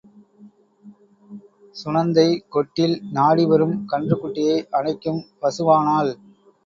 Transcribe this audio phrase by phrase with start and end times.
[1.75, 6.11] சுநந்தை கொட்டில் நாடி வரும் கன்றுக்குட்டியை அணைக்கும் பசுவானாள்.